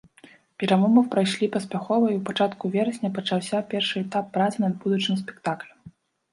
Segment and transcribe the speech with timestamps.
[0.61, 5.77] Перамовы прайшлі паспяхова, і ў пачатку верасня пачаўся першы этап працы над будучым спектаклем.